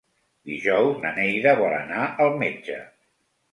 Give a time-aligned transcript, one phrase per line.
[0.51, 2.83] Dijous na Neida vol anar al metge.